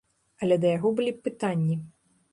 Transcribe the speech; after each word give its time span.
Але 0.45 0.57
да 0.63 0.71
яго 0.77 0.93
былі 1.01 1.11
б 1.19 1.23
пытанні. 1.27 1.81